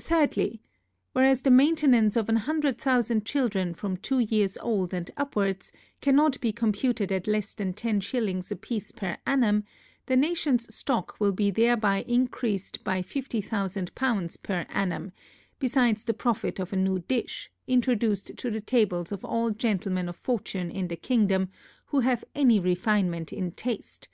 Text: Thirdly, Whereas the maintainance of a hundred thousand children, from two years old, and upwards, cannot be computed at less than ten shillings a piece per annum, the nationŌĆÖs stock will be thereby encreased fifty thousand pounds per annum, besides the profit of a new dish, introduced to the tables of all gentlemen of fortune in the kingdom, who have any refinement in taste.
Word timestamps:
Thirdly, 0.00 0.60
Whereas 1.12 1.42
the 1.42 1.50
maintainance 1.52 2.16
of 2.16 2.28
a 2.28 2.36
hundred 2.36 2.78
thousand 2.78 3.24
children, 3.24 3.74
from 3.74 3.96
two 3.96 4.18
years 4.18 4.58
old, 4.58 4.92
and 4.92 5.08
upwards, 5.16 5.70
cannot 6.00 6.40
be 6.40 6.52
computed 6.52 7.12
at 7.12 7.28
less 7.28 7.54
than 7.54 7.72
ten 7.72 8.00
shillings 8.00 8.50
a 8.50 8.56
piece 8.56 8.90
per 8.90 9.16
annum, 9.24 9.62
the 10.06 10.16
nationŌĆÖs 10.16 10.72
stock 10.72 11.14
will 11.20 11.30
be 11.30 11.52
thereby 11.52 12.04
encreased 12.08 12.80
fifty 13.04 13.40
thousand 13.40 13.94
pounds 13.94 14.36
per 14.36 14.66
annum, 14.68 15.12
besides 15.60 16.02
the 16.02 16.12
profit 16.14 16.58
of 16.58 16.72
a 16.72 16.76
new 16.76 16.98
dish, 16.98 17.48
introduced 17.68 18.36
to 18.38 18.50
the 18.50 18.60
tables 18.60 19.12
of 19.12 19.24
all 19.24 19.50
gentlemen 19.52 20.08
of 20.08 20.16
fortune 20.16 20.72
in 20.72 20.88
the 20.88 20.96
kingdom, 20.96 21.50
who 21.86 22.00
have 22.00 22.24
any 22.34 22.58
refinement 22.58 23.32
in 23.32 23.52
taste. 23.52 24.08